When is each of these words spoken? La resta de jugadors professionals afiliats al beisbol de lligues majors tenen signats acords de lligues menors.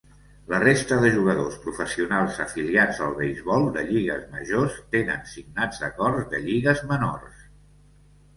La 0.51 0.59
resta 0.61 0.95
de 1.01 1.09
jugadors 1.17 1.57
professionals 1.65 2.39
afiliats 2.45 3.01
al 3.09 3.13
beisbol 3.19 3.67
de 3.75 3.85
lligues 3.91 4.25
majors 4.33 4.81
tenen 4.97 5.23
signats 5.35 5.85
acords 5.91 6.27
de 6.35 6.43
lligues 6.49 6.83
menors. 6.95 7.47